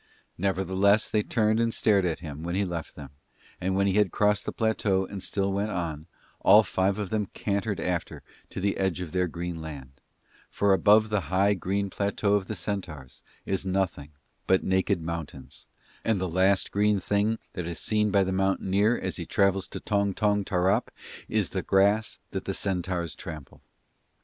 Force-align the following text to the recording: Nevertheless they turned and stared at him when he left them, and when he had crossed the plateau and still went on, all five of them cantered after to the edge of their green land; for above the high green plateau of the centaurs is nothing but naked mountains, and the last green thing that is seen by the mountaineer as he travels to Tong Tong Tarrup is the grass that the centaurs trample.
Nevertheless 0.39 1.11
they 1.11 1.21
turned 1.21 1.59
and 1.59 1.71
stared 1.71 2.05
at 2.05 2.21
him 2.21 2.41
when 2.41 2.55
he 2.55 2.65
left 2.65 2.95
them, 2.95 3.11
and 3.61 3.75
when 3.75 3.85
he 3.85 3.97
had 3.97 4.11
crossed 4.11 4.45
the 4.45 4.51
plateau 4.51 5.05
and 5.05 5.21
still 5.21 5.53
went 5.53 5.69
on, 5.69 6.07
all 6.39 6.63
five 6.63 6.97
of 6.97 7.11
them 7.11 7.27
cantered 7.35 7.79
after 7.79 8.23
to 8.49 8.59
the 8.59 8.77
edge 8.77 8.99
of 8.99 9.11
their 9.11 9.27
green 9.27 9.61
land; 9.61 10.01
for 10.49 10.73
above 10.73 11.09
the 11.09 11.21
high 11.29 11.53
green 11.53 11.91
plateau 11.91 12.33
of 12.33 12.47
the 12.47 12.55
centaurs 12.55 13.21
is 13.45 13.63
nothing 13.63 14.09
but 14.47 14.63
naked 14.63 15.03
mountains, 15.03 15.67
and 16.03 16.19
the 16.19 16.27
last 16.27 16.71
green 16.71 16.99
thing 16.99 17.37
that 17.53 17.67
is 17.67 17.77
seen 17.77 18.09
by 18.09 18.23
the 18.23 18.31
mountaineer 18.31 18.97
as 18.97 19.17
he 19.17 19.25
travels 19.27 19.67
to 19.67 19.79
Tong 19.79 20.15
Tong 20.15 20.43
Tarrup 20.43 20.89
is 21.29 21.49
the 21.49 21.61
grass 21.61 22.17
that 22.31 22.45
the 22.45 22.55
centaurs 22.55 23.13
trample. 23.13 23.61